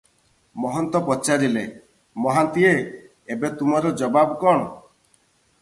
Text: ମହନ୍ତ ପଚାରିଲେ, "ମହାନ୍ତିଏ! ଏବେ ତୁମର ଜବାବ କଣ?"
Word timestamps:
ମହନ୍ତ 0.61 1.01
ପଚାରିଲେ, 1.09 1.63
"ମହାନ୍ତିଏ! 2.25 2.73
ଏବେ 3.37 3.55
ତୁମର 3.61 3.93
ଜବାବ 4.03 4.43
କଣ?" 4.47 4.69